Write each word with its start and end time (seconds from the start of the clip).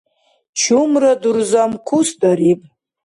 Чумра 0.59 1.13
дурзам 1.21 1.71
кусдариб 1.87 2.59